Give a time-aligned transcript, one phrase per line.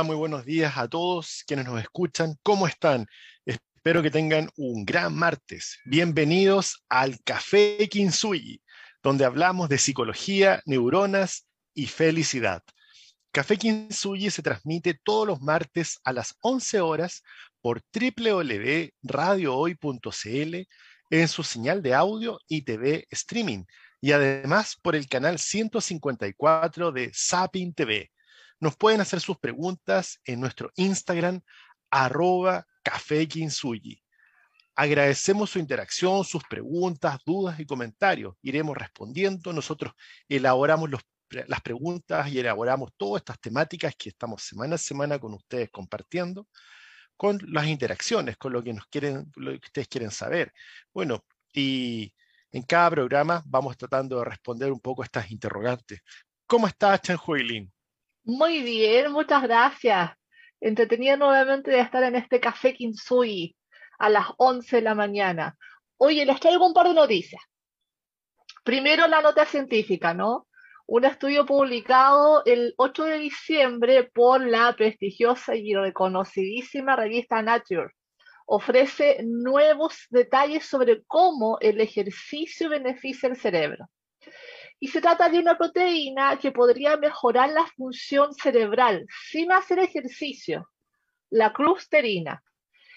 [0.00, 2.38] muy buenos días a todos quienes nos escuchan.
[2.42, 3.06] ¿Cómo están?
[3.44, 5.80] Espero que tengan un gran martes.
[5.84, 8.62] Bienvenidos al Café Kinsuyi,
[9.02, 12.62] donde hablamos de psicología, neuronas y felicidad.
[13.32, 17.22] Café Kinsuyi se transmite todos los martes a las 11 horas
[17.60, 20.68] por www.radiohoy.cl
[21.10, 23.64] en su señal de audio y TV streaming
[24.00, 28.10] y además por el canal 154 de Sapin TV
[28.62, 31.40] nos pueden hacer sus preguntas en nuestro Instagram,
[31.90, 33.26] arroba Café
[34.76, 38.36] Agradecemos su interacción, sus preguntas, dudas y comentarios.
[38.40, 39.52] Iremos respondiendo.
[39.52, 39.92] Nosotros
[40.28, 40.90] elaboramos
[41.48, 46.46] las preguntas y elaboramos todas estas temáticas que estamos semana a semana con ustedes compartiendo,
[47.16, 50.52] con las interacciones, con lo que, nos quieren, lo que ustedes quieren saber.
[50.94, 52.14] Bueno, y
[52.52, 56.00] en cada programa vamos tratando de responder un poco estas interrogantes.
[56.46, 57.72] ¿Cómo está Chan Huilin?
[58.24, 60.12] Muy bien, muchas gracias.
[60.60, 63.56] Entretenida nuevamente de estar en este café Kinsui
[63.98, 65.56] a las 11 de la mañana.
[65.96, 67.42] Oye, les traigo un par de noticias.
[68.64, 70.46] Primero la nota científica, ¿no?
[70.86, 77.90] Un estudio publicado el 8 de diciembre por la prestigiosa y reconocidísima revista Nature
[78.46, 83.88] ofrece nuevos detalles sobre cómo el ejercicio beneficia el cerebro.
[84.82, 90.68] Y se trata de una proteína que podría mejorar la función cerebral sin hacer ejercicio,
[91.30, 92.42] la clusterina.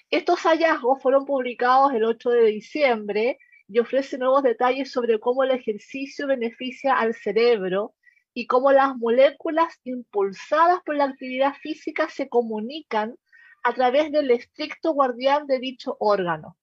[0.10, 5.52] Estos hallazgos fueron publicados el 8 de diciembre y ofrecen nuevos detalles sobre cómo el
[5.52, 7.94] ejercicio beneficia al cerebro
[8.34, 13.16] y cómo las moléculas impulsadas por la actividad física se comunican
[13.62, 16.58] a través del estricto guardián de dicho órgano.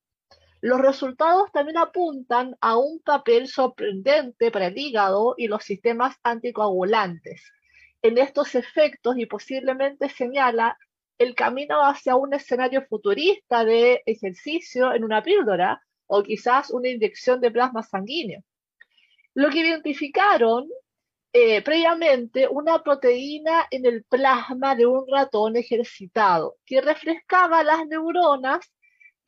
[0.62, 7.52] Los resultados también apuntan a un papel sorprendente para el hígado y los sistemas anticoagulantes
[8.00, 10.78] en estos efectos y posiblemente señala
[11.18, 17.40] el camino hacia un escenario futurista de ejercicio en una píldora o quizás una inyección
[17.40, 18.44] de plasma sanguíneo.
[19.34, 20.68] Lo que identificaron
[21.32, 28.70] eh, previamente una proteína en el plasma de un ratón ejercitado que refrescaba las neuronas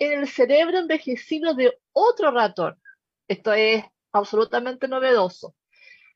[0.04, 2.80] en el cerebro envejecido de otro ratón.
[3.28, 5.54] Esto es absolutamente novedoso.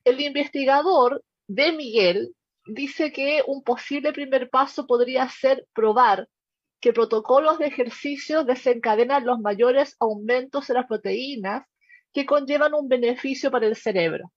[0.04, 2.34] El investigador de Miguel
[2.66, 6.28] dice que un posible primer paso podría ser probar
[6.80, 11.64] que protocolos de ejercicio desencadenan los mayores aumentos de las proteínas
[12.12, 14.32] que conllevan un beneficio para el cerebro.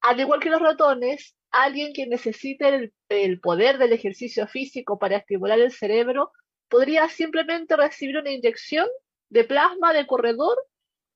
[0.00, 5.16] Al igual que los ratones, alguien que necesite el, el poder del ejercicio físico para
[5.16, 6.32] estimular el cerebro
[6.74, 8.88] podría simplemente recibir una inyección
[9.28, 10.56] de plasma de corredor,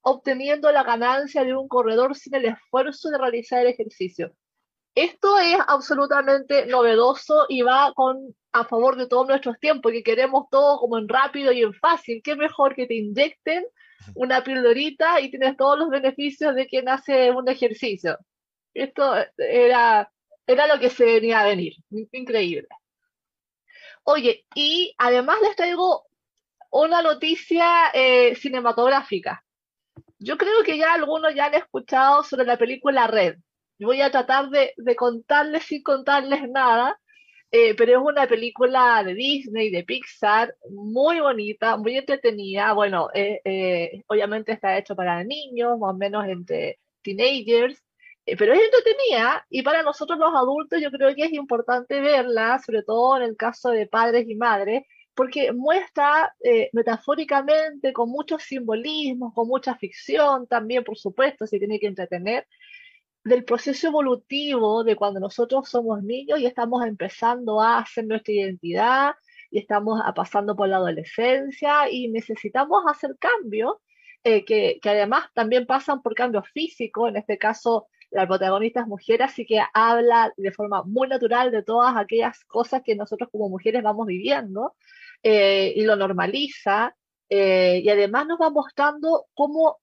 [0.03, 4.33] obteniendo la ganancia de un corredor sin el esfuerzo de realizar el ejercicio.
[4.95, 7.93] Esto es absolutamente novedoso y va
[8.53, 12.21] a favor de todos nuestros tiempos, que queremos todo como en rápido y en fácil.
[12.23, 13.65] Qué mejor que te inyecten
[14.15, 18.17] una pildorita y tienes todos los beneficios de quien hace un ejercicio.
[18.75, 20.09] Esto era,
[20.47, 21.73] era lo que se venía a venir.
[22.13, 22.69] Increíble.
[24.11, 26.07] Oye, y además les traigo
[26.71, 29.45] una noticia eh, cinematográfica.
[30.19, 33.37] Yo creo que ya algunos ya han escuchado sobre la película Red.
[33.79, 36.99] Voy a tratar de, contarles sin contarles nada,
[37.51, 42.73] eh, pero es una película de Disney, de Pixar, muy bonita, muy entretenida.
[42.73, 47.88] Bueno, eh, obviamente está hecho para niños, más o menos entre teenagers, eh,
[48.37, 52.83] pero es entretenida y para nosotros los adultos yo creo que es importante verla, sobre
[52.83, 54.83] todo en el caso de padres y madres,
[55.15, 61.81] porque muestra eh, metafóricamente, con muchos simbolismos, con mucha ficción también, por supuesto, se tiene
[61.81, 62.47] que entretener,
[63.25, 69.15] del proceso evolutivo de cuando nosotros somos niños y estamos empezando a hacer nuestra identidad
[69.51, 73.75] y estamos pasando por la adolescencia y necesitamos hacer cambios
[74.25, 78.87] eh, que, que, además también pasan por cambios físicos, en este caso la protagonista es
[78.87, 83.49] mujer, así que habla de forma muy natural de todas aquellas cosas que nosotros como
[83.49, 84.75] mujeres vamos viviendo
[85.23, 86.97] eh, y lo normaliza
[87.29, 89.79] eh, y además nos va mostrando cómo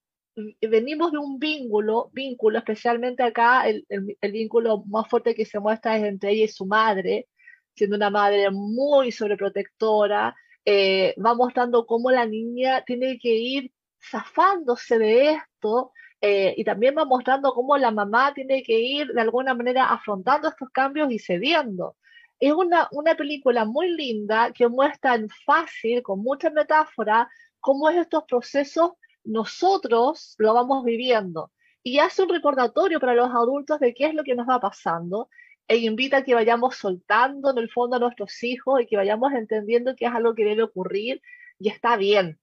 [0.61, 5.97] venimos de un vínculo, vínculo especialmente acá, el, el, vínculo más fuerte que se muestra
[5.97, 7.27] es entre ella y su madre,
[7.75, 10.35] siendo una madre muy sobreprotectora,
[10.65, 13.71] eh, va mostrando cómo la niña tiene que ir
[14.01, 15.91] zafándose de esto
[16.27, 20.47] eh, y también va mostrando cómo la mamá tiene que ir de alguna manera afrontando
[20.47, 21.97] estos cambios y cediendo.
[22.39, 27.29] Es una, una película muy linda que muestra en fácil, con mucha metáfora,
[27.59, 28.93] cómo es estos procesos
[29.23, 31.51] nosotros lo vamos viviendo.
[31.83, 35.29] Y hace un recordatorio para los adultos de qué es lo que nos va pasando.
[35.67, 39.31] e invita a que vayamos soltando en el fondo a nuestros hijos y que vayamos
[39.33, 41.21] entendiendo que es algo que debe ocurrir
[41.59, 42.39] y está bien.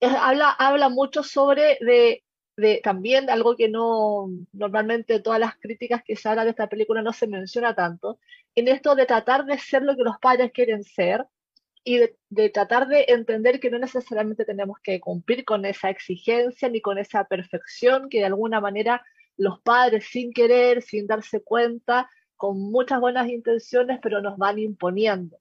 [0.00, 2.22] habla, habla mucho sobre de,
[2.56, 7.02] de también algo que no normalmente todas las críticas que se hablan de esta película
[7.02, 8.18] no se menciona tanto,
[8.54, 11.26] en esto de tratar de ser lo que los padres quieren ser
[11.84, 16.68] y de, de, tratar de entender que no necesariamente tenemos que cumplir con esa exigencia
[16.68, 19.02] ni con esa perfección que de alguna manera
[19.36, 25.38] los padres sin querer, sin darse cuenta, con muchas buenas intenciones, pero nos van imponiendo.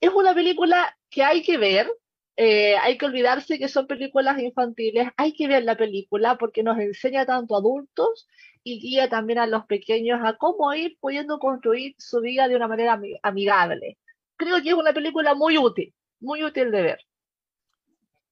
[0.00, 1.90] Es una película que hay que ver,
[2.36, 6.78] eh, hay que olvidarse que son películas infantiles, hay que ver la película porque nos
[6.78, 8.28] enseña tanto a adultos
[8.62, 12.68] y guía también a los pequeños a cómo ir pudiendo construir su vida de una
[12.68, 13.96] manera amigable.
[14.36, 16.98] Creo que es una película muy útil, muy útil de ver.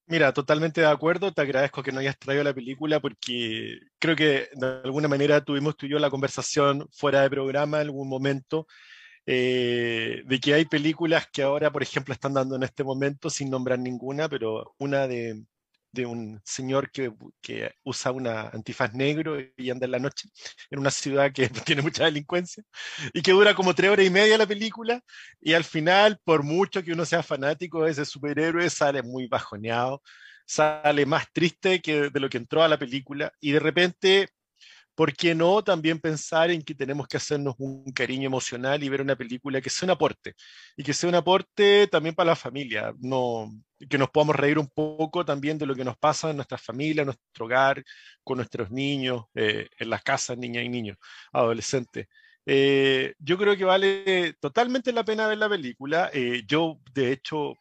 [0.07, 1.33] Mira, totalmente de acuerdo.
[1.33, 5.77] Te agradezco que no hayas traído la película porque creo que de alguna manera tuvimos
[5.79, 8.67] tú y yo la conversación fuera de programa en algún momento
[9.27, 13.51] eh, de que hay películas que ahora, por ejemplo, están dando en este momento sin
[13.51, 15.45] nombrar ninguna, pero una de,
[15.95, 20.29] de un señor que, que, usa una antifaz negro y anda en la noche
[20.71, 22.65] en una ciudad que tiene mucha delincuencia
[23.13, 25.01] y que dura como tres horas y media la película
[25.41, 30.03] y al final, por mucho que uno sea fanático de ese superhéroe, sale muy bajoneado,
[30.47, 34.29] sale más triste que de lo que entró a la película y de repente
[34.95, 39.03] ¿por qué no también pensar en que tenemos que hacernos un cariño emocional y ver
[39.03, 40.35] una película que sea un aporte?
[40.77, 43.51] Y que sea un aporte también para la familia, no,
[43.89, 47.03] que nos podamos reír un poco también de lo que nos pasa en nuestra familia,
[47.03, 47.83] en nuestro hogar,
[48.23, 50.97] con nuestros niños, eh, en las casas, niñas y niños,
[51.33, 52.07] adolescentes.
[52.47, 56.11] Eh, yo creo que vale totalmente la pena ver la película.
[56.13, 57.55] Eh, yo, de hecho,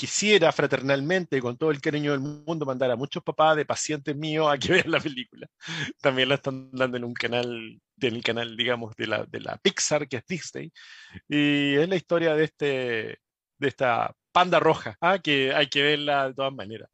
[0.00, 4.50] quisiera fraternalmente, con todo el cariño del mundo, mandar a muchos papás de pacientes míos
[4.50, 5.46] a que vean la película.
[6.00, 10.08] También la están dando en un canal, del canal, digamos, de la, de la Pixar,
[10.08, 10.72] que es Disney.
[11.28, 13.18] Y es la historia de, este,
[13.58, 15.18] de esta panda roja, ¿ah?
[15.18, 16.88] que hay que verla de todas maneras.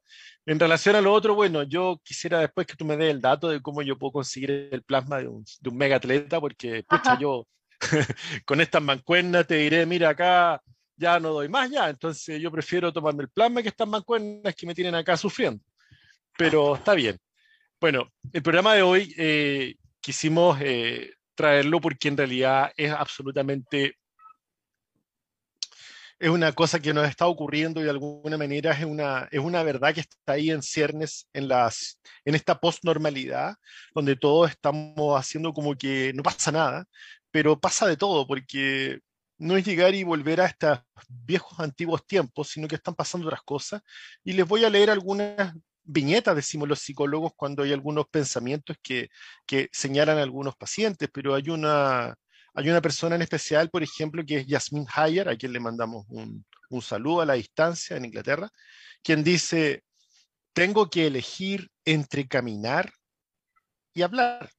[0.44, 3.48] En relación a lo otro, bueno, yo quisiera después que tú me des el dato
[3.48, 7.16] de cómo yo puedo conseguir el plasma de un, de un mega atleta, porque pucha,
[7.20, 7.46] yo
[8.46, 10.60] con estas mancuernas te diré, mira acá,
[10.96, 14.66] ya no doy más ya, entonces yo prefiero tomarme el plasma que estas mancuernas que
[14.66, 15.62] me tienen acá sufriendo.
[16.36, 17.18] Pero está bien.
[17.80, 23.96] Bueno, el programa de hoy eh, quisimos eh, traerlo porque en realidad es absolutamente
[26.18, 29.62] es una cosa que nos está ocurriendo y de alguna manera es una, es una
[29.62, 33.56] verdad que está ahí en ciernes en, las, en esta post-normalidad,
[33.94, 36.86] donde todos estamos haciendo como que no pasa nada,
[37.30, 39.00] pero pasa de todo, porque
[39.38, 43.42] no es llegar y volver a estos viejos antiguos tiempos, sino que están pasando otras
[43.42, 43.82] cosas.
[44.24, 45.54] Y les voy a leer algunas
[45.84, 49.08] viñetas, decimos los psicólogos, cuando hay algunos pensamientos que,
[49.46, 52.14] que señalan a algunos pacientes, pero hay una,
[52.54, 56.06] hay una persona en especial, por ejemplo, que es Yasmin Hayer, a quien le mandamos
[56.08, 58.50] un, un saludo a la distancia en Inglaterra,
[59.02, 59.84] quien dice,
[60.52, 62.92] tengo que elegir entre caminar
[63.94, 64.50] y hablar.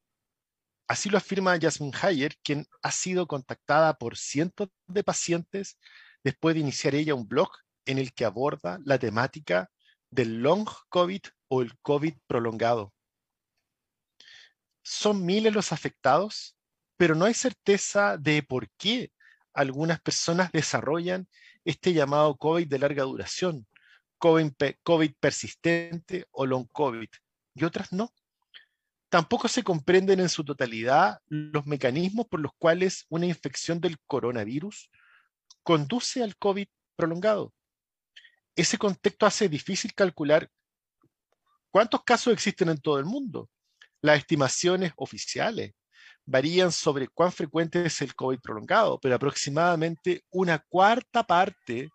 [0.88, 5.78] Así lo afirma Jasmine Hayer, quien ha sido contactada por cientos de pacientes
[6.24, 7.50] después de iniciar ella un blog
[7.86, 9.70] en el que aborda la temática
[10.10, 12.94] del long COVID o el COVID prolongado.
[14.82, 16.58] Son miles los afectados,
[16.96, 19.12] pero no hay certeza de por qué
[19.54, 21.28] algunas personas desarrollan
[21.66, 23.68] este llamado COVID de larga duración,
[24.20, 27.10] COVID, COVID persistente o long COVID,
[27.56, 28.14] y otras no.
[29.18, 34.92] Tampoco se comprenden en su totalidad los mecanismos por los cuales una infección del coronavirus
[35.64, 37.52] conduce al COVID prolongado.
[38.56, 40.48] Ese contexto hace difícil calcular
[41.72, 43.50] cuántos casos existen en todo el mundo.
[44.02, 45.74] Las estimaciones oficiales
[46.24, 51.90] varían sobre cuán frecuente es el COVID prolongado, pero aproximadamente una cuarta parte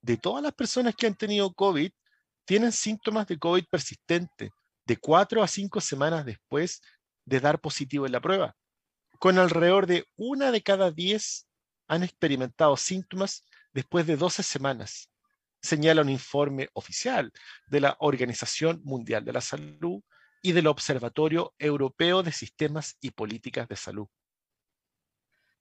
[0.00, 1.90] de todas las personas que han tenido COVID
[2.44, 4.52] tienen síntomas de COVID persistente
[4.88, 6.80] de cuatro a cinco semanas después
[7.26, 8.56] de dar positivo en la prueba.
[9.18, 11.46] Con alrededor de una de cada diez
[11.88, 15.10] han experimentado síntomas después de 12 semanas,
[15.60, 17.30] señala un informe oficial
[17.66, 20.02] de la Organización Mundial de la Salud
[20.40, 24.06] y del Observatorio Europeo de Sistemas y Políticas de Salud.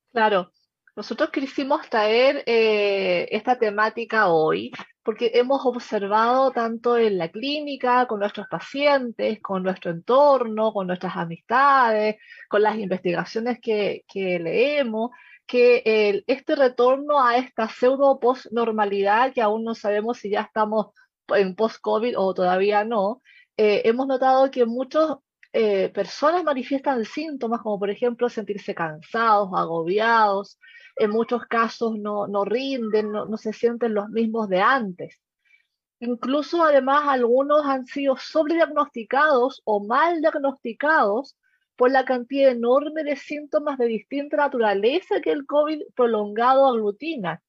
[0.10, 0.53] Claro,
[0.97, 4.71] nosotros quisimos traer eh, esta temática hoy
[5.03, 11.15] porque hemos observado tanto en la clínica, con nuestros pacientes, con nuestro entorno, con nuestras
[11.15, 12.15] amistades,
[12.49, 15.11] con las investigaciones que, leemos,
[15.45, 20.87] que este retorno a esta pseudo post-normalidad, que aún no sabemos si ya estamos
[21.27, 23.21] en post-COVID o todavía no,
[23.55, 25.19] eh, hemos notado que muchos
[25.59, 30.59] eh, personas manifiestan síntomas como por ejemplo sentirse cansados, agobiados,
[30.95, 35.19] en muchos casos no, no rinden, no, no se sienten los mismos de antes.
[35.99, 41.35] Incluso además algunos han sido sobrediagnosticados o mal diagnosticados
[41.75, 47.41] por la cantidad enorme de síntomas de distinta naturaleza que el COVID prolongado aglutina.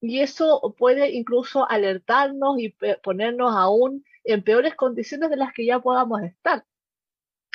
[0.00, 5.78] Y eso puede incluso alertarnos y ponernos aún en peores condiciones de las que ya
[5.78, 6.64] podamos estar.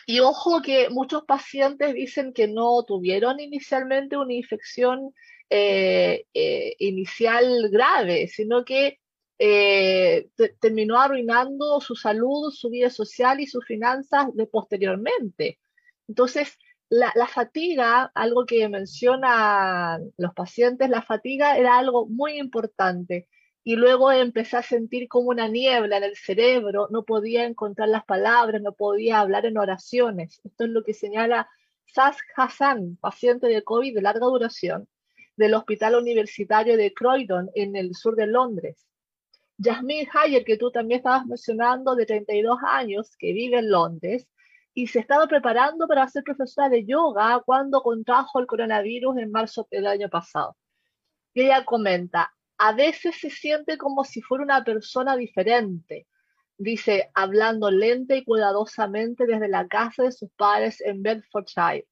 [0.10, 5.14] Y ojo que muchos pacientes dicen que no tuvieron inicialmente una infección
[5.52, 8.98] eh, eh, inicial grave, sino que
[9.38, 15.60] eh, terminó arruinando su salud, su vida social y sus finanzas de posteriormente.
[16.08, 16.58] Entonces,
[16.90, 23.28] la, la, fatiga, algo que mencionan los pacientes, la fatiga era algo muy importante
[23.64, 28.06] y luego empecé a sentir como una niebla en el cerebro, no podía encontrar las
[28.06, 30.42] palabras, no podía hablar en oraciones.
[30.44, 31.50] Esto es lo que señala
[31.86, 34.88] Sas Hassan, paciente de COVID de larga duración,
[35.36, 38.88] del Hospital Universitario de Croydon, en el sur de Londres.
[39.62, 44.28] Jasmine Hayer, que tú también estabas mencionando, de 32 años, que vive en Londres,
[44.74, 49.68] y se estaba preparando para ser profesora de yoga cuando contrajo el coronavirus en marzo
[49.70, 50.56] del año pasado.
[51.34, 56.08] Y ella comenta, a veces se siente como si fuera una persona diferente.
[56.58, 61.88] Dice, hablando lenta y cuidadosamente desde la casa de sus padres en Bedfordshire,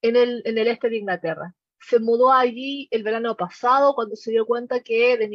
[0.00, 1.54] en el, este de Inglaterra.
[1.78, 5.28] Se mudó allí el verano pasado cuando se dio cuenta que de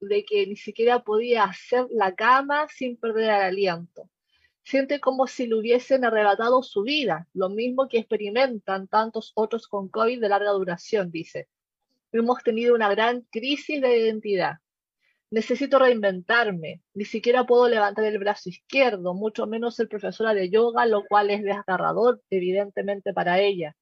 [0.00, 4.08] de que ni siquiera podía hacer la cama sin perder el aliento.
[4.62, 9.88] Siente como si le hubiesen arrebatado su vida, lo mismo que experimentan tantos otros con
[9.88, 11.48] COVID de larga duración, dice
[12.12, 14.54] hemos tenido una gran crisis de identidad.
[15.30, 16.82] Necesito reinventarme.
[16.94, 21.30] Ni siquiera puedo levantar el brazo izquierdo, mucho menos ser profesora de yoga, lo cual
[21.30, 23.74] es desgarrador, evidentemente, para ella.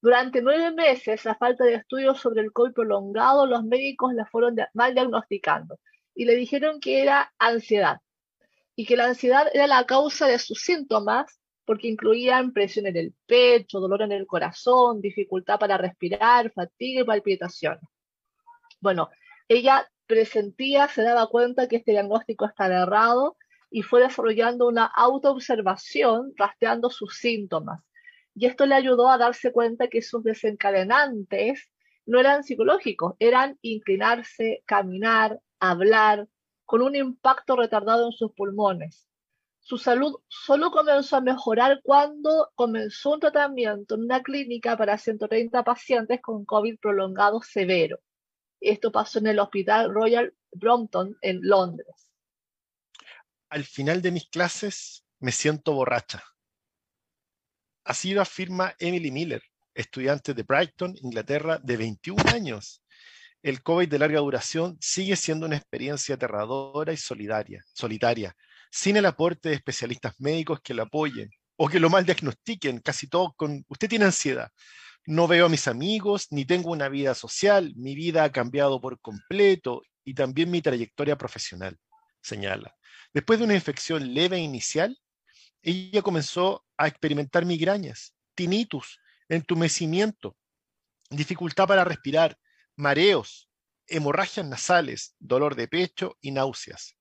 [0.00, 4.56] Durante nueve meses, a falta de estudios sobre el COVID prolongado, los médicos la fueron
[4.74, 5.78] mal diagnosticando
[6.14, 7.98] y le dijeron que era ansiedad
[8.74, 13.14] y que la ansiedad era la causa de sus síntomas porque incluían presión en el
[13.26, 17.78] pecho, dolor en el corazón, dificultad para respirar, fatiga y palpitación.
[18.80, 19.10] Bueno,
[19.48, 23.36] ella presentía, se daba cuenta que este diagnóstico estaba errado
[23.70, 27.80] y fue desarrollando una autoobservación rastreando sus síntomas.
[28.34, 31.70] Y esto le ayudó a darse cuenta que sus desencadenantes
[32.06, 36.26] no eran psicológicos, eran inclinarse, caminar, hablar,
[36.64, 39.06] con un impacto retardado en sus pulmones.
[39.64, 45.62] Su salud solo comenzó a mejorar cuando comenzó un tratamiento en una clínica para 130
[45.62, 48.00] pacientes con COVID prolongado severo.
[48.60, 52.10] Esto pasó en el Hospital Royal Brompton en Londres.
[53.50, 56.24] Al final de mis clases me siento borracha.
[57.84, 59.42] Así lo afirma Emily Miller,
[59.74, 62.82] estudiante de Brighton, Inglaterra, de 21 años.
[63.42, 68.36] El COVID de larga duración sigue siendo una experiencia aterradora y solidaria, solitaria,
[68.72, 73.06] sin el aporte de especialistas médicos que lo apoyen o que lo mal diagnostiquen, casi
[73.06, 74.50] todo con, usted tiene ansiedad.
[75.04, 78.98] No veo a mis amigos, ni tengo una vida social, mi vida ha cambiado por
[79.00, 81.78] completo y también mi trayectoria profesional,
[82.22, 82.74] señala.
[83.12, 84.98] Después de una infección leve inicial,
[85.60, 90.36] ella comenzó a experimentar migrañas, tinnitus, entumecimiento,
[91.10, 92.38] dificultad para respirar,
[92.74, 93.50] mareos,
[93.86, 96.96] hemorragias nasales, dolor de pecho y náuseas.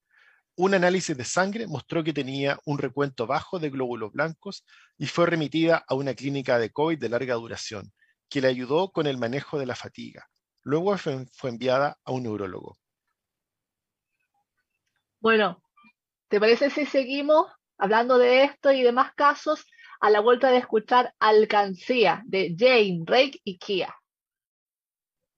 [0.63, 4.63] Un análisis de sangre mostró que tenía un recuento bajo de glóbulos blancos
[4.95, 7.91] y fue remitida a una clínica de COVID de larga duración,
[8.29, 10.27] que le ayudó con el manejo de la fatiga.
[10.61, 12.77] Luego fue, enviada a un neurólogo.
[15.19, 15.63] Bueno,
[16.27, 17.47] ¿te parece si seguimos
[17.79, 19.65] hablando de esto y demás casos
[19.99, 23.95] a la vuelta de escuchar Alcancía de Jane, Rake y Kia?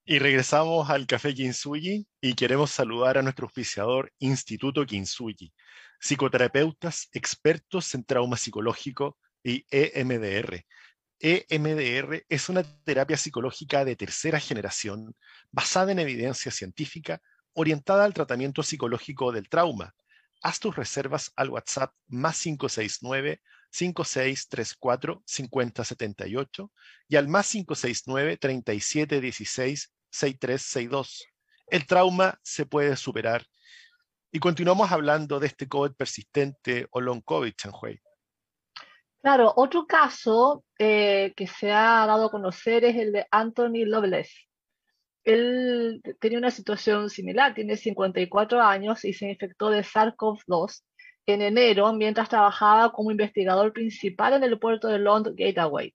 [0.05, 5.53] Y regresamos al Café Kinsugi y queremos saludar a nuestro auspiciador Instituto Kinsugi,
[5.97, 10.65] psicoterapeutas expertos en trauma psicológico y EMDR.
[11.19, 15.15] EMDR es una terapia psicológica de tercera generación
[15.51, 17.21] basada en evidencia científica
[17.53, 19.95] orientada al tratamiento psicológico del trauma.
[20.41, 23.41] Haz tus reservas al WhatsApp más 569
[23.73, 26.71] 5634 5078
[27.07, 31.27] y al más 569 3716 6362.
[31.67, 33.43] El trauma se puede superar.
[34.31, 37.99] Y continuamos hablando de este COVID persistente o long COVID, Chanhui.
[39.21, 44.31] Claro, otro caso eh, que se ha dado a conocer es el de Anthony Loveless.
[45.23, 50.81] Él tenía una situación similar, tiene 54 años y se infectó de SARS-CoV-2
[51.25, 55.93] en enero mientras trabajaba como investigador principal en el puerto de London Gateway.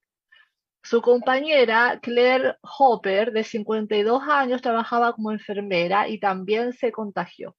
[0.82, 7.56] Su compañera, Claire Hopper, de 52 años, trabajaba como enfermera y también se contagió.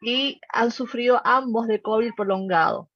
[0.00, 2.90] Y han sufrido ambos de COVID prolongado.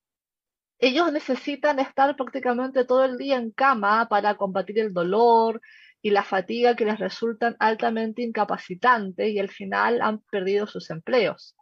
[0.78, 5.61] Ellos necesitan estar prácticamente todo el día en cama para combatir el dolor
[6.00, 11.54] y la fatiga que les resultan altamente incapacitantes y al final han perdido sus empleos.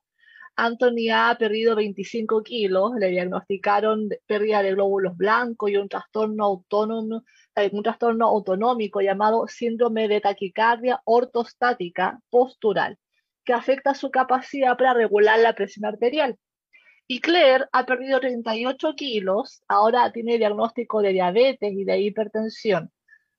[0.60, 7.22] Anthony ha perdido 25 kilos, le diagnosticaron pérdida de glóbulos blancos y un trastorno autónomo,
[7.54, 12.98] eh, un trastorno autonómico llamado síndrome de taquicardia ortostática postural,
[13.44, 16.36] que afecta su capacidad para regular la presión arterial.
[17.06, 22.90] Y Claire ha perdido 38 kilos, ahora tiene diagnóstico de diabetes y de hipertensión.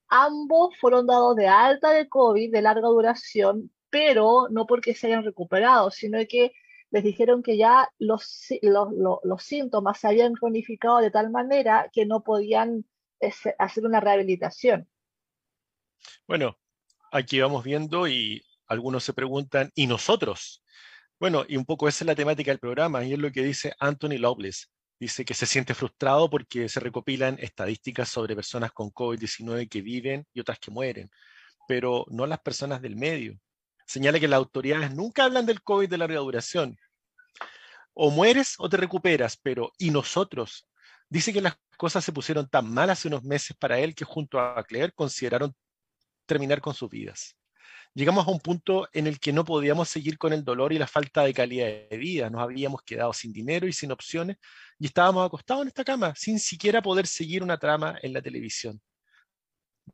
[0.07, 5.25] Ambos fueron dados de alta de COVID de larga duración, pero no porque se hayan
[5.25, 6.53] recuperado, sino que
[6.91, 12.24] les dijeron que ya los, los, síntomas se habían cronificado de tal manera que no
[12.24, 12.86] podían
[13.60, 14.88] hacer una rehabilitación.
[16.27, 16.58] Bueno,
[17.12, 20.63] aquí vamos viendo y algunos se preguntan, ¿y nosotros?
[21.19, 23.74] Bueno, y un poco esa es la temática del programa y es lo que dice
[23.79, 24.72] Anthony Loveless.
[25.00, 30.25] Dice que se siente frustrado porque se recopilan estadísticas sobre personas con COVID-19 que viven
[30.34, 31.10] y otras que mueren,
[31.67, 33.39] pero no las personas del medio
[33.89, 36.77] señala que las autoridades nunca hablan del COVID de larga duración.
[37.93, 40.67] O mueres o te recuperas, pero ¿y nosotros?
[41.10, 44.39] Dice que las cosas se pusieron tan mal hace unos meses para él que junto
[44.39, 45.55] a Claire consideraron
[46.27, 47.36] terminar con sus vidas.
[47.96, 50.86] Llegamos a un punto en el que no podíamos seguir con el dolor y la
[50.86, 52.29] falta de calidad de vida.
[52.29, 54.38] Nos habíamos quedado sin dinero y sin opciones
[54.77, 58.79] y estábamos acostados en esta cama sin siquiera poder seguir una trama en la televisión.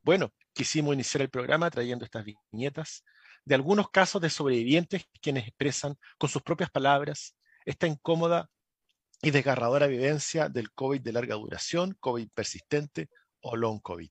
[0.03, 3.05] Bueno, quisimos iniciar el programa trayendo estas viñetas
[3.45, 8.49] de algunos casos de sobrevivientes quienes expresan con sus propias palabras esta incómoda
[9.21, 13.09] y desgarradora vivencia del COVID de larga duración, COVID persistente
[13.41, 14.09] o long COVID.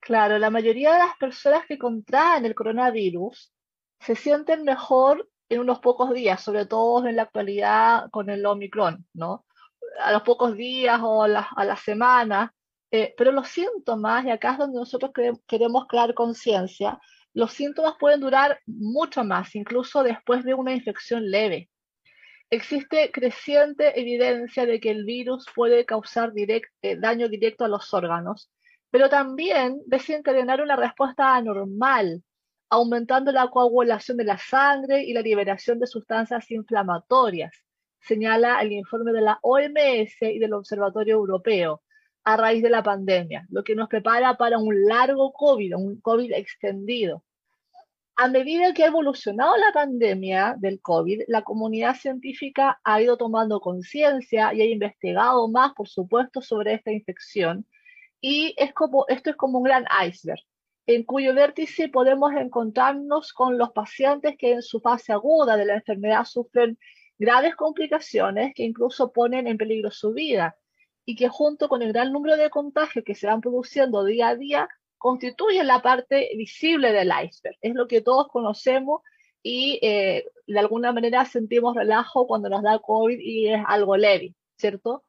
[0.00, 3.52] Claro, la mayoría de las personas que contraen el coronavirus
[4.00, 9.06] se sienten mejor en unos pocos días, sobre todo en la actualidad con el Omicron,
[9.14, 9.44] ¿no?
[10.00, 12.52] A los pocos días o a la, semana,
[12.90, 15.12] eh, pero los síntomas, y acá es donde nosotros
[15.46, 16.98] queremos crear conciencia,
[17.34, 21.68] los síntomas pueden durar mucho más, incluso después de una infección leve.
[22.48, 28.52] Existe creciente evidencia de que el virus puede causar eh, daño directo a los órganos,
[28.90, 32.22] pero también desencadenar una respuesta anormal,
[32.70, 37.64] aumentando la coagulación de la sangre y la liberación de sustancias inflamatorias,
[38.00, 41.82] señala el informe de la OMS y del Observatorio Europeo
[42.24, 46.32] a raíz de la pandemia, lo que nos prepara para un largo COVID, un COVID
[46.32, 47.22] extendido.
[48.16, 53.60] A medida que ha evolucionado la pandemia del COVID, la comunidad científica ha ido tomando
[53.60, 57.66] conciencia y ha investigado más, por supuesto, sobre esta infección.
[58.20, 60.40] Y es como, esto es como un gran iceberg,
[60.86, 65.74] en cuyo vértice podemos encontrarnos con los pacientes que en su fase aguda de la
[65.74, 66.78] enfermedad sufren
[67.18, 70.56] graves complicaciones que incluso ponen en peligro su vida
[71.04, 74.36] y que junto con el gran número de contagios que se van produciendo día a
[74.36, 77.56] día, constituyen la parte visible del iceberg.
[77.60, 79.02] Es lo que todos conocemos
[79.42, 84.34] y eh, de alguna manera sentimos relajo cuando nos da COVID y es algo leve,
[84.56, 85.04] ¿cierto?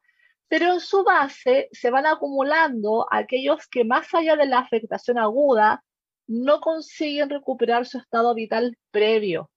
[0.48, 5.82] Pero en su base se van acumulando aquellos que más allá de la afectación aguda
[6.26, 9.50] no consiguen recuperar su estado vital previo,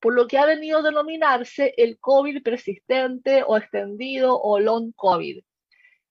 [0.00, 5.42] por lo que ha venido a denominarse el COVID persistente o extendido o long COVID.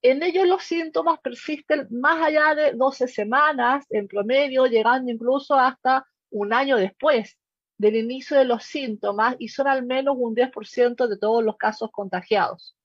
[0.03, 6.05] En ellos los síntomas persisten más allá de 12 semanas en promedio, llegando incluso hasta
[6.29, 7.37] un año después
[7.77, 11.89] del inicio de los síntomas y son al menos un 10% de todos los casos
[11.89, 12.75] contagiados.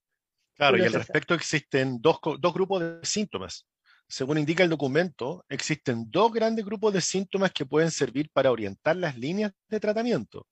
[0.55, 3.67] Claro, y al respecto existen dos, dos grupos de síntomas.
[4.07, 8.95] Según indica el documento, existen dos grandes grupos de síntomas que pueden servir para orientar
[8.95, 10.47] las líneas de tratamiento.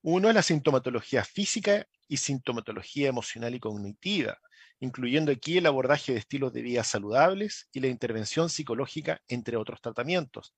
[0.00, 4.38] Uno es la sintomatología física y sintomatología emocional y cognitiva
[4.80, 9.80] incluyendo aquí el abordaje de estilos de vida saludables y la intervención psicológica, entre otros
[9.80, 10.54] tratamientos.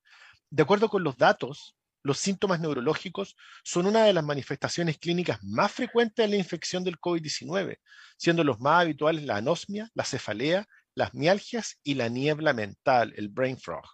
[0.51, 5.73] De acuerdo con los datos, los síntomas neurológicos son una de las manifestaciones clínicas más
[5.73, 7.79] frecuentes de la infección del COVID-19,
[8.17, 13.29] siendo los más habituales la anosmia, la cefalea, las mialgias y la niebla mental, el
[13.29, 13.85] brain fog.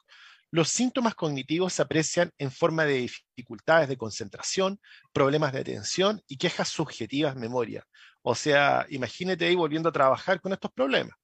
[0.55, 4.79] Los síntomas cognitivos se aprecian en forma de dificultades de concentración,
[5.13, 7.85] problemas de atención y quejas subjetivas memoria,
[8.23, 11.17] o sea, imagínate ahí volviendo a trabajar con estos problemas.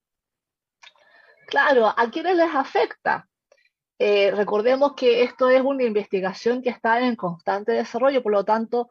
[1.46, 3.28] Claro, ¿a quiénes les afecta?
[4.00, 8.88] Eh, recordemos que esto es una investigación que está en constante desarrollo, por lo tanto,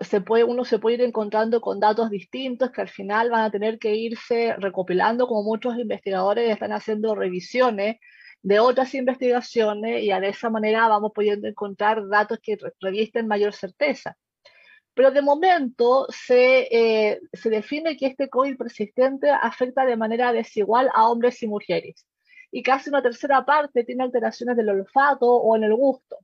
[0.00, 3.78] se uno se puede ir encontrando con datos distintos que al final van a tener
[3.78, 8.00] que irse recopilando, como muchos investigadores están haciendo revisiones
[8.42, 14.16] de otras investigaciones y de esa manera vamos pudiendo encontrar datos que revisten mayor certeza.
[14.94, 20.90] Pero de momento se, eh, se define que este COVID persistente afecta de manera desigual
[20.94, 22.06] a hombres y mujeres
[22.52, 26.18] y casi una tercera parte tiene alteraciones del olfato o en el gusto.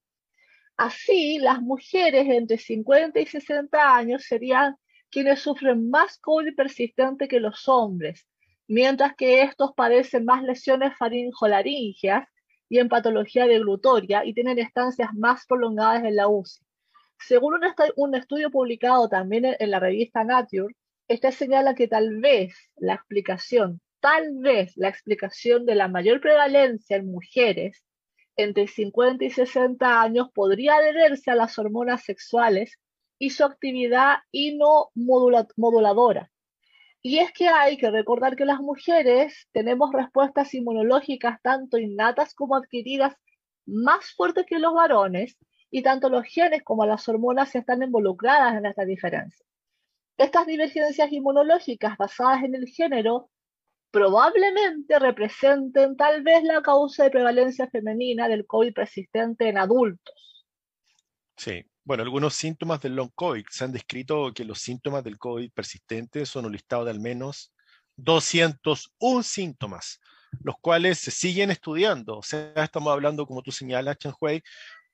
[0.76, 4.76] Así, las mujeres entre 50 y 60 años serían
[5.10, 8.26] quienes sufren más COVID persistente que los hombres,
[8.68, 12.28] mientras que estos padecen más lesiones faringolaringeas
[12.68, 16.64] y en patología deglutoria y tienen estancias más prolongadas en la UCI.
[17.18, 17.54] Según
[17.96, 20.74] un, estudio publicado también en la revista Nature,
[21.08, 26.96] este señala que tal vez la explicación, tal vez la explicación de la mayor prevalencia
[26.96, 27.82] en mujeres
[28.36, 32.78] entre 50 y 60 años podría deberse a las hormonas sexuales
[33.18, 34.18] y su actividad
[34.94, 36.30] moduladora.
[37.08, 42.54] Y es que hay que recordar que las mujeres tenemos respuestas inmunológicas tanto innatas como
[42.54, 43.14] adquiridas
[43.64, 45.38] más fuertes que los varones
[45.70, 49.42] y tanto los genes como las hormonas están involucradas en esta diferencia.
[50.18, 53.30] Estas divergencias inmunológicas basadas en el género
[53.90, 60.44] probablemente representen tal vez la causa de prevalencia femenina del COVID persistente en adultos.
[61.38, 63.46] Sí, bueno, algunos síntomas del long COVID.
[63.48, 67.54] Se han descrito que los síntomas del COVID persistente son un listado de al menos
[67.96, 69.98] 201 síntomas,
[70.42, 72.18] los cuales se siguen estudiando.
[72.18, 74.42] O sea, estamos hablando, como tú señalas, Hui,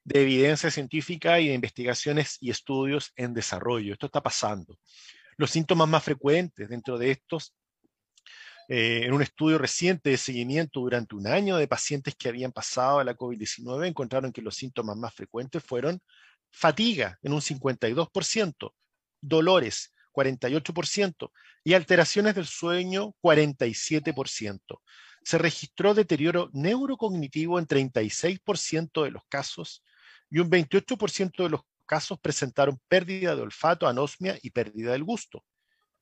[0.05, 3.95] de evidencia científica y de investigaciones y estudios en desarrollo.
[3.95, 4.79] Esto está pasando.
[5.37, 7.57] Los síntomas más frecuentes dentro de estos
[8.69, 13.01] eh, en un estudio reciente de seguimiento durante un año de pacientes que habían pasado
[13.01, 16.01] a la COVID-19, encontraron que los síntomas más frecuentes fueron
[16.55, 18.73] fatiga en un 52%,
[19.21, 21.31] dolores 48%
[21.65, 24.61] y alteraciones del sueño 47%.
[25.23, 29.83] Se registró deterioro neurocognitivo en 36% de los casos
[30.31, 35.45] y un 28% de los casos presentaron pérdida de olfato, anosmia y pérdida del gusto.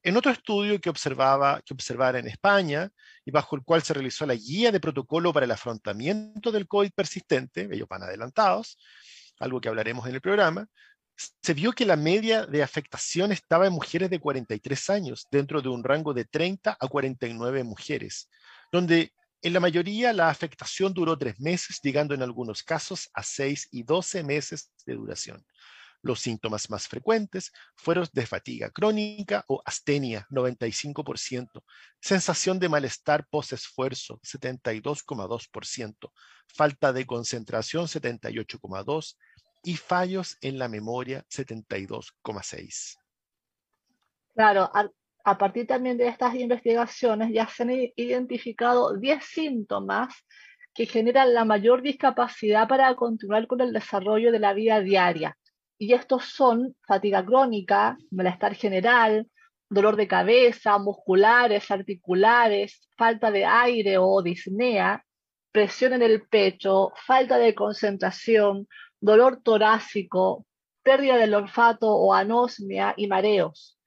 [0.04, 2.90] En otro estudio que observaba que observara en España
[3.24, 6.90] y bajo el cual se realizó la guía de protocolo para el afrontamiento del COVID
[6.90, 8.78] persistente, ellos van adelantados,
[9.38, 10.68] algo que hablaremos en el programa,
[11.16, 15.68] se vio que la media de afectación estaba en mujeres de 43 años, dentro de
[15.68, 18.28] un rango de 30 a 49 mujeres,
[18.70, 23.68] donde en la mayoría la afectación duró tres meses, llegando en algunos casos a 6
[23.72, 25.44] y 12 meses de duración.
[26.02, 31.62] Los síntomas más frecuentes fueron de fatiga crónica o astenia, 95%,
[32.00, 36.12] sensación de malestar post-esfuerzo, 72,2%,
[36.48, 39.16] falta de concentración, 78,2%,
[39.64, 42.98] y fallos en la memoria, 72,6%.
[44.34, 44.68] Claro,
[45.24, 50.12] a, partir también de estas investigaciones ya se han identificado 10 síntomas
[50.74, 55.36] que generan la mayor discapacidad para continuar con el desarrollo de la vida diaria
[55.78, 59.28] y estos son fatiga crónica, malestar general,
[59.68, 65.04] dolor de cabeza, musculares, articulares, falta de aire o disnea,
[65.50, 68.68] presión en el pecho, falta de concentración,
[69.00, 70.46] dolor torácico,
[70.82, 73.78] pérdida del olfato o anosmia y mareos.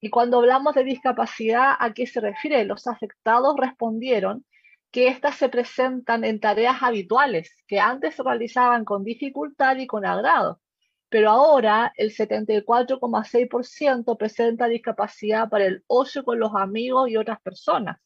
[0.00, 2.64] Y cuando hablamos de discapacidad, ¿a qué se refiere?
[2.64, 4.44] Los afectados respondieron
[4.90, 10.06] que éstas se presentan en tareas habituales que antes se realizaban con dificultad y con
[10.06, 10.60] agrado,
[11.08, 17.96] pero ahora el 74,6% presenta discapacidad para el ocio con los amigos y otras personas.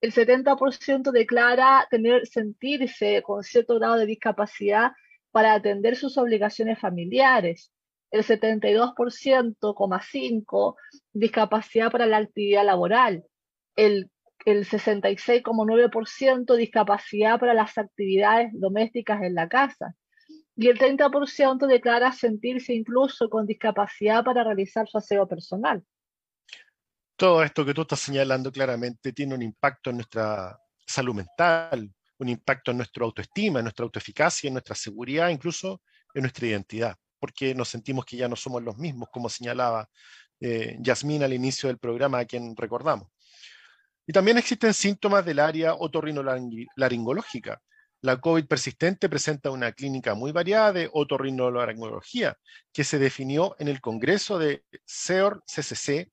[0.00, 4.92] El 70% declara tener sentirse con cierto grado de discapacidad
[5.30, 7.72] para atender sus obligaciones familiares.
[8.10, 10.76] El 72,5%
[11.12, 13.24] discapacidad para la actividad laboral.
[13.76, 14.10] El,
[14.44, 19.94] el 66,9% discapacidad para las actividades domésticas en la casa
[20.56, 25.82] y el 30% declara sentirse incluso con discapacidad para realizar su aseo personal.
[27.16, 32.28] Todo esto que tú estás señalando claramente tiene un impacto en nuestra salud mental, un
[32.28, 35.82] impacto en nuestra autoestima, en nuestra autoeficacia, en nuestra seguridad, incluso
[36.14, 39.88] en nuestra identidad, porque nos sentimos que ya no somos los mismos, como señalaba
[40.40, 40.78] eh,
[41.22, 43.08] al inicio del programa, a quien recordamos.
[44.06, 47.62] Y también existen síntomas del área otorrinolaringológica,
[48.02, 52.36] la COVID persistente presenta una clínica muy variada de otorrinolaringología
[52.72, 56.10] que se definió en el Congreso de SEOR-CCC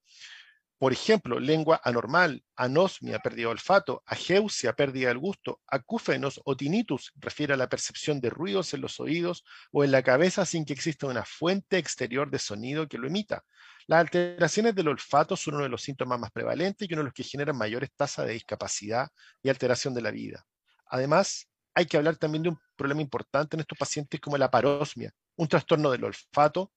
[0.77, 7.11] Por ejemplo, lengua anormal, anosmia, pérdida de olfato, ageusia, pérdida del gusto, acúfenos o tinnitus,
[7.15, 10.73] refiere a la percepción de ruidos en los oídos o en la cabeza sin que
[10.73, 13.43] exista una fuente exterior de sonido que lo emita.
[13.87, 17.13] Las alteraciones del olfato son uno de los síntomas más prevalentes y uno de los
[17.13, 19.09] que generan mayores tasas de discapacidad
[19.41, 20.45] y alteración de la vida.
[20.85, 25.13] Además, hay que hablar también de un problema importante en estos pacientes como la parosmia,
[25.35, 26.71] un trastorno del olfato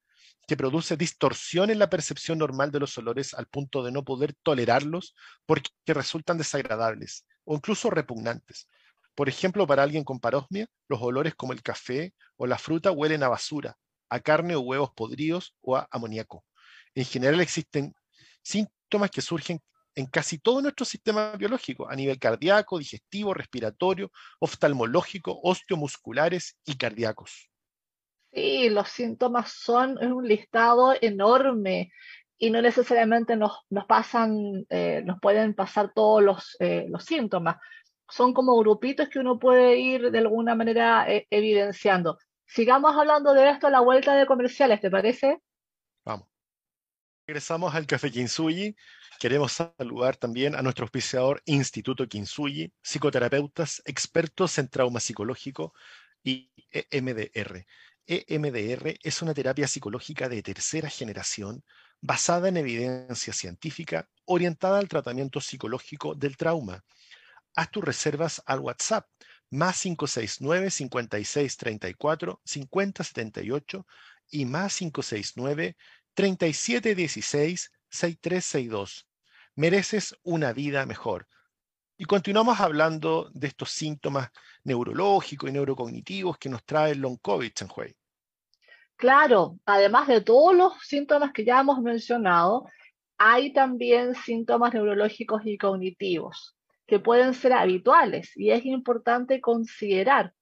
[0.46, 4.34] que produce distorsión en la percepción normal de los olores al punto de no poder
[4.42, 5.14] tolerarlos
[5.46, 8.68] porque resultan desagradables o incluso repugnantes.
[9.14, 13.22] Por ejemplo, para alguien con parosmia, los olores como el café o la fruta huelen
[13.22, 13.76] a basura,
[14.08, 16.44] a carne o huevos podridos o a amoníaco.
[16.94, 17.94] En general existen
[18.42, 19.62] síntomas que surgen
[19.94, 27.50] en casi todo nuestro sistema biológico, a nivel cardíaco, digestivo, respiratorio, oftalmológico, osteomusculares y cardíacos.
[28.32, 31.92] Sí, los síntomas son un listado enorme
[32.38, 33.52] y no necesariamente nos,
[33.86, 37.56] pasan, eh, nos pueden pasar todos los, eh, los, síntomas.
[38.08, 42.18] Son como grupitos que uno puede ir de alguna manera eh, evidenciando.
[42.46, 45.38] Sigamos hablando de esto a la vuelta de comerciales, ¿te parece?
[47.26, 48.74] Regresamos al Café Kinsuyi.
[49.20, 55.72] Queremos saludar también a nuestro auspiciador Instituto Kinsuyi, psicoterapeutas expertos en trauma psicológico
[56.24, 57.64] y EMDR.
[58.06, 61.62] EMDR es una terapia psicológica de tercera generación
[62.00, 66.84] basada en evidencia científica orientada al tratamiento psicológico del trauma.
[67.54, 69.06] Haz tus reservas al WhatsApp
[69.48, 73.86] más 569 56 34 50 78
[74.30, 75.76] y más 569
[76.14, 79.08] 37 16 6362.
[79.54, 81.26] Mereces una vida mejor.
[81.96, 84.30] Y continuamos hablando de estos síntomas
[84.64, 87.94] neurológicos y neurocognitivos que nos trae el long COVID, Chenhui.
[88.96, 92.66] Claro, además de todos los síntomas que ya hemos mencionado,
[93.18, 100.34] hay también síntomas neurológicos y cognitivos que pueden ser habituales y es importante considerar.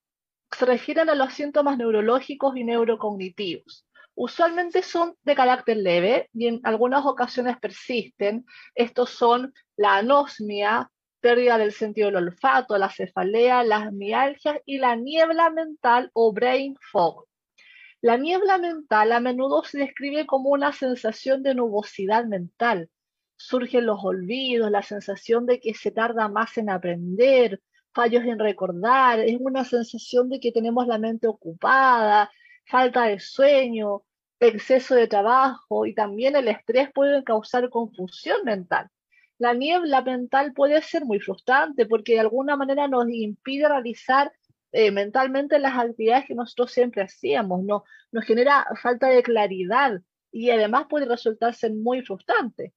[0.50, 3.86] Se refieren a los síntomas neurológicos y neurocognitivos.
[4.14, 8.44] Usualmente son de carácter leve y en algunas ocasiones persisten.
[8.74, 14.96] Estos son la anosmia, pérdida del sentido del olfato, la cefalea, las mialgias y la
[14.96, 17.26] niebla mental o brain fog.
[18.02, 22.88] La niebla mental a menudo se describe como una sensación de nubosidad mental.
[23.36, 27.60] Surgen los olvidos, la sensación de que se tarda más en aprender,
[27.92, 32.30] fallos en recordar, es una sensación de que tenemos la mente ocupada,
[32.70, 34.02] falta de sueño,
[34.38, 38.88] exceso de trabajo y también el estrés pueden causar confusión mental
[39.40, 44.30] la niebla mental puede ser muy frustrante porque de alguna manera nos impide realizar
[44.70, 49.98] eh, mentalmente las actividades que nosotros siempre hacíamos, no, nos genera falta de claridad
[50.30, 52.74] y además puede resultarse muy frustrante.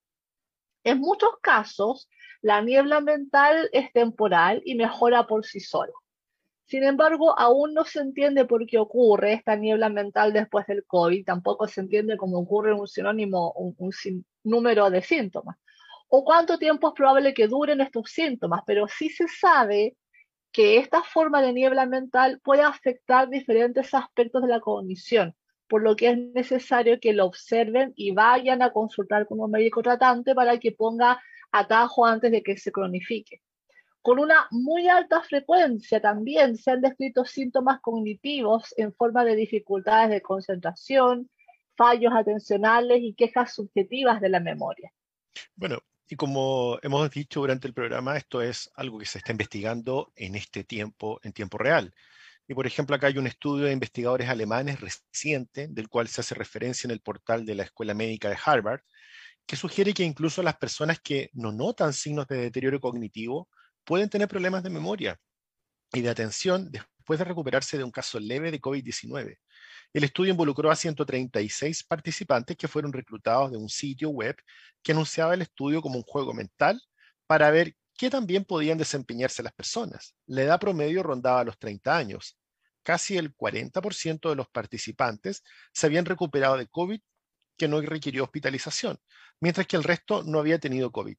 [0.84, 2.08] En muchos casos,
[2.40, 5.92] la niebla mental es temporal y mejora por sí sola.
[6.66, 11.24] Sin embargo, aún no se entiende por qué ocurre esta niebla mental después del COVID,
[11.24, 13.76] tampoco se entiende cómo ocurre un sinónimo, un,
[14.44, 15.56] número de síntomas
[16.08, 19.96] o cuánto tiempo es probable que duren estos síntomas, pero sí se sabe
[20.52, 25.34] que esta forma de niebla mental puede afectar diferentes aspectos de la cognición,
[25.66, 29.82] por lo que es necesario que lo observen y vayan a consultar con un médico
[29.82, 33.42] tratante para que ponga atajo antes de que se cronifique.
[34.04, 40.10] Con una muy alta frecuencia también se han descrito síntomas cognitivos en forma de dificultades
[40.10, 41.30] de concentración,
[41.74, 44.92] fallos atencionales y quejas subjetivas de la memoria.
[45.56, 50.12] Bueno, y como hemos dicho durante el programa, esto es algo que se está investigando
[50.16, 51.94] en este tiempo, en tiempo real.
[52.46, 56.34] Y por ejemplo, acá hay un estudio de investigadores alemanes reciente, del cual se hace
[56.34, 58.82] referencia en el portal de la Escuela Médica de Harvard,
[59.46, 63.48] que sugiere que incluso las personas que no notan signos de deterioro cognitivo
[63.84, 65.20] pueden tener problemas de memoria
[65.92, 69.38] y de atención después de recuperarse de un caso leve de COVID-19.
[69.92, 74.36] El estudio involucró a 136 participantes que fueron reclutados de un sitio web
[74.82, 76.80] que anunciaba el estudio como un juego mental
[77.26, 80.14] para ver qué también podían desempeñarse las personas.
[80.26, 82.36] La edad promedio rondaba los 30 años.
[82.82, 85.42] Casi el 40% de los participantes
[85.72, 87.00] se habían recuperado de COVID
[87.56, 88.98] que no requirió hospitalización,
[89.40, 91.16] mientras que el resto no había tenido COVID.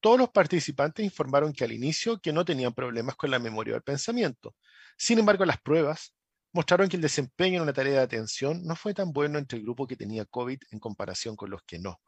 [0.00, 3.76] Todos los participantes informaron que al inicio que no tenían problemas con la memoria o
[3.76, 4.56] el pensamiento.
[4.96, 6.14] Sin embargo, las pruebas
[6.52, 9.64] mostraron que el desempeño en una tarea de atención no fue tan bueno entre el
[9.64, 12.00] grupo que tenía COVID en comparación con los que no.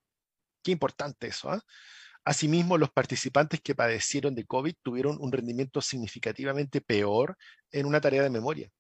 [0.62, 1.50] Qué importante eso.
[1.50, 1.62] ¿ah?
[2.24, 7.36] Asimismo, los participantes que padecieron de COVID tuvieron un rendimiento significativamente peor
[7.70, 8.70] en una tarea de memoria.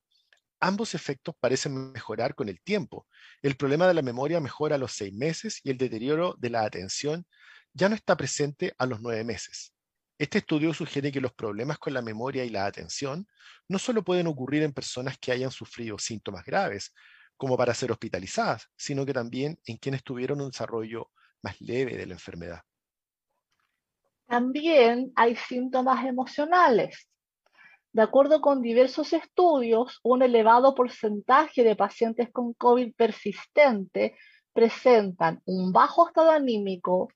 [0.60, 3.08] Ambos efectos parecen mejorar con el tiempo.
[3.42, 6.64] El problema de la memoria mejora a los seis meses y el deterioro de la
[6.64, 7.26] atención
[7.74, 9.72] ya no está presente a los nueve meses.
[10.18, 13.26] Este estudio sugiere que los problemas con la memoria y la atención
[13.68, 16.92] no solo pueden ocurrir en personas que hayan sufrido síntomas graves,
[17.36, 21.10] como para ser hospitalizadas, sino que también en quienes tuvieron un desarrollo
[21.42, 22.60] más leve de la enfermedad.
[24.26, 27.08] También hay síntomas emocionales.
[27.92, 34.16] De acuerdo con diversos estudios, un elevado porcentaje de pacientes con COVID persistente
[34.52, 37.08] presentan un bajo estado anímico,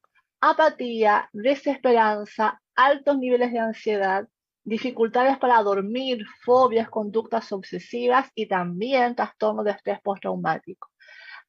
[0.50, 4.28] apatía, desesperanza, altos niveles de ansiedad,
[4.64, 10.88] dificultades para dormir, fobias, conductas obsesivas y también trastornos de estrés postraumático.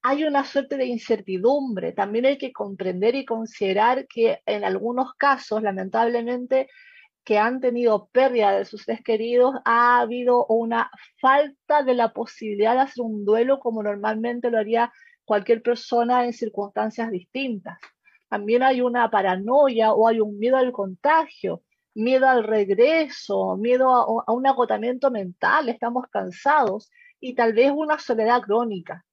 [0.03, 1.91] Hay una suerte de incertidumbre.
[1.91, 6.69] También hay que comprender y considerar que en algunos casos, lamentablemente,
[7.23, 12.75] que han tenido pérdida de sus seres queridos, ha habido una falta de la posibilidad
[12.75, 14.93] de hacer un duelo como normalmente lo haría
[15.25, 17.79] cualquier persona en circunstancias distintas.
[18.29, 21.63] También hay una paranoia o hay un miedo al contagio,
[21.95, 23.89] miedo al regreso, miedo
[24.25, 29.05] a, un agotamiento mental, estamos cansados y tal vez una soledad crónica.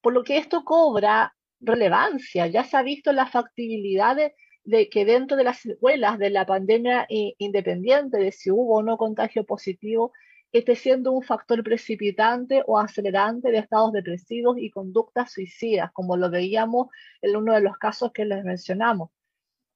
[0.00, 2.46] Por lo que esto cobra relevancia.
[2.46, 7.06] Ya se ha visto la factibilidad de, que dentro de las secuelas de la pandemia
[7.08, 10.12] independiente de si hubo o no contagio positivo,
[10.52, 16.30] esté siendo un factor precipitante o acelerante de estados depresivos y conductas suicidas, como lo
[16.30, 16.88] veíamos
[17.20, 19.10] en uno de los casos que les mencionamos.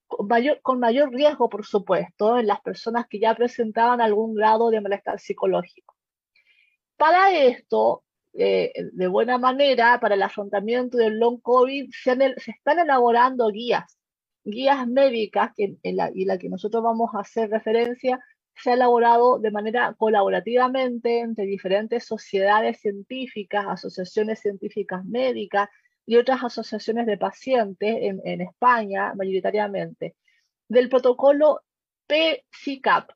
[0.06, 4.70] Con mayor, con mayor riesgo, por supuesto, en las personas que ya presentaban algún grado
[4.70, 5.94] de malestar psicológico.
[6.96, 8.04] Para esto,
[8.34, 12.12] eh, de buena manera, para el afrontamiento del long COVID, se,
[12.46, 13.98] están elaborando guías,
[14.44, 18.20] guías médicas, que, la, y la que nosotros vamos a hacer referencia,
[18.54, 25.68] se ha elaborado de manera colaborativamente entre diferentes sociedades científicas, asociaciones científicas médicas
[26.06, 30.16] y otras asociaciones de pacientes en, España, mayoritariamente,
[30.68, 31.62] del protocolo
[32.06, 33.10] PCCAP.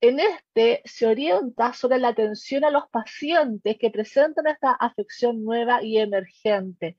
[0.00, 5.82] En este se orienta sobre la atención a los pacientes que presentan esta afección nueva
[5.82, 6.96] y emergente,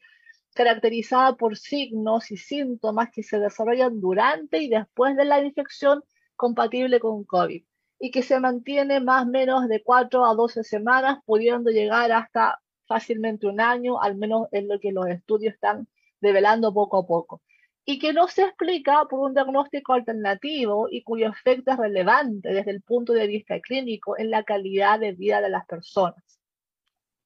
[0.55, 6.03] caracterizada por signos y síntomas que se desarrollan durante y después de la infección
[6.36, 7.63] compatible con COVID
[8.00, 12.62] y que se mantiene más o menos de 4 a 12 semanas, pudiendo llegar hasta
[12.88, 15.88] fácilmente un año, al menos es lo que los estudios están
[16.21, 17.41] develando poco a poco,
[17.86, 22.71] y que no se explica por un diagnóstico alternativo y cuyo efecto es relevante desde
[22.71, 26.24] el punto de vista clínico en la calidad de vida de las personas.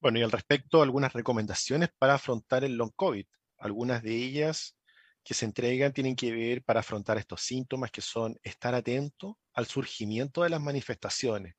[0.02, 3.26] Bueno, y al respecto, algunas recomendaciones para afrontar el long COVID.
[3.58, 4.79] Algunas de ellas
[5.24, 9.66] que se entregan tienen que ver para afrontar estos síntomas que son estar atento al
[9.68, 11.56] surgimiento de las manifestaciones.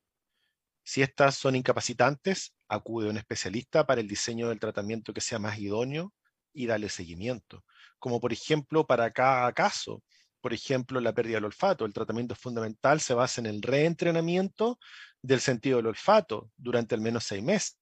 [0.83, 5.39] Si estas son incapacitantes, acude a un especialista para el diseño del tratamiento que sea
[5.39, 6.13] más idóneo
[6.53, 7.65] y darle seguimiento.
[7.99, 10.03] Como por ejemplo para cada caso,
[10.41, 11.85] por ejemplo la pérdida del olfato.
[11.85, 14.79] El tratamiento fundamental se basa en el reentrenamiento
[15.23, 17.77] del sentido del olfato durante al menos seis meses.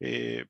[0.00, 0.44] Eh,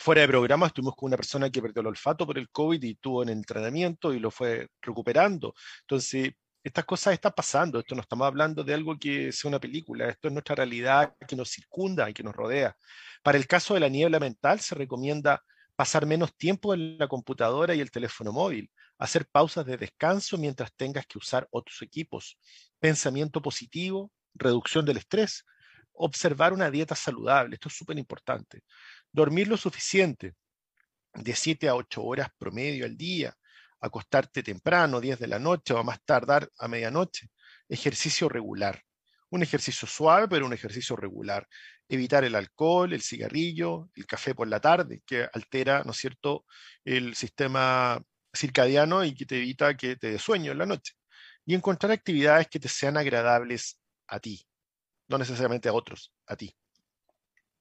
[0.00, 2.94] fuera de programa estuvimos con una persona que perdió el olfato por el COVID y
[2.96, 5.54] tuvo un entrenamiento y lo fue recuperando.
[5.82, 6.32] Entonces,
[6.62, 10.28] estas cosas están pasando, esto no estamos hablando de algo que sea una película, esto
[10.28, 12.76] es nuestra realidad que nos circunda y que nos rodea.
[13.22, 15.42] Para el caso de la niebla mental se recomienda
[15.76, 20.74] pasar menos tiempo en la computadora y el teléfono móvil, hacer pausas de descanso mientras
[20.74, 22.38] tengas que usar otros equipos,
[22.78, 25.44] pensamiento positivo, reducción del estrés,
[26.00, 28.62] observar una dieta saludable, esto es súper importante.
[29.12, 30.34] Dormir lo suficiente,
[31.14, 33.36] de 7 a 8 horas promedio al día,
[33.80, 37.28] acostarte temprano, 10 de la noche o a más tardar a medianoche.
[37.68, 38.82] Ejercicio regular.
[39.30, 41.46] Un ejercicio suave, pero un ejercicio regular.
[41.88, 46.44] Evitar el alcohol, el cigarrillo, el café por la tarde, que altera, ¿no es cierto?,
[46.84, 50.94] el sistema circadiano y que te evita que te dé sueño en la noche.
[51.46, 54.44] Y encontrar actividades que te sean agradables a ti,
[55.10, 56.54] no necesariamente a otros, a ti.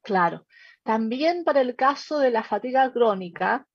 [0.01, 0.45] Claro.
[0.83, 3.67] También para el caso de la fatiga crónica,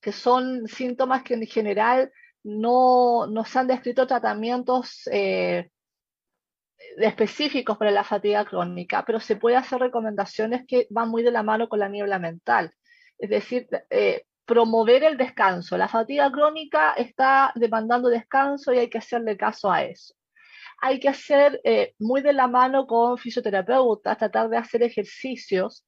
[0.00, 5.70] que son síntomas que en general no, se han descrito tratamientos eh,
[6.96, 11.42] específicos para la fatiga crónica, pero se puede hacer recomendaciones que van muy de la
[11.42, 12.74] mano con la niebla mental.
[13.16, 15.76] Es decir, eh, promover el descanso.
[15.76, 20.14] La fatiga crónica está demandando descanso y hay que hacerle caso a eso.
[20.80, 25.84] Hay que hacer eh, muy de la mano con fisioterapeutas, tratar de hacer ejercicios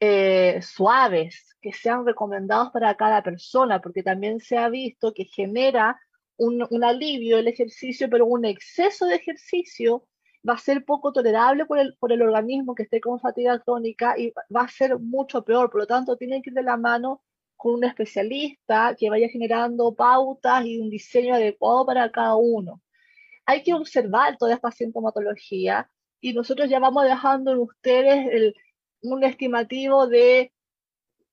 [0.00, 5.98] eh, suaves que sean recomendados para cada persona, porque también se ha visto que genera
[6.36, 10.06] un, alivio el ejercicio, pero un exceso de ejercicio
[10.48, 14.18] va a ser poco tolerable por el, por el organismo que esté con fatiga crónica
[14.18, 15.70] y va a ser mucho peor.
[15.70, 17.22] Por lo tanto, tienen que ir de la mano
[17.56, 22.80] con un especialista que vaya generando pautas y un diseño adecuado para cada uno.
[23.46, 25.88] Hay que observar toda esta sintomatología
[26.20, 28.54] y nosotros ya vamos dejando en ustedes
[29.02, 30.52] un estimativo de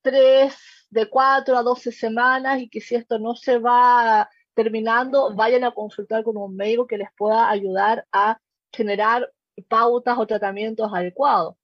[0.01, 0.55] 3,
[0.89, 5.71] de 4 a 12 semanas y que si esto no se va terminando, vayan a
[5.71, 8.37] consultar con un médico que les pueda ayudar a
[8.71, 9.31] generar
[9.67, 11.55] pautas o tratamientos adecuados.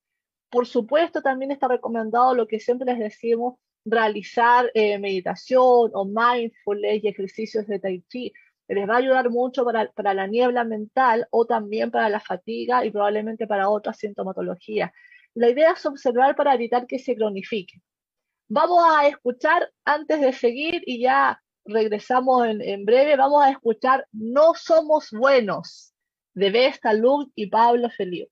[0.50, 7.04] Por supuesto, también está recomendado lo que siempre les decimos, realizar eh, meditación o mindfulness
[7.04, 8.34] y ejercicios de tai chi.
[8.70, 12.92] Les va a ayudar mucho para, la niebla mental o también para la fatiga y
[12.92, 14.92] probablemente para otras sintomatologías.
[15.34, 17.82] La idea es observar para evitar que se cronifique.
[18.48, 23.16] Vamos a escuchar antes de seguir y ya regresamos en, breve.
[23.16, 25.94] Vamos a escuchar No somos buenos
[26.36, 28.28] de Besta Luz y Pablo Feliu.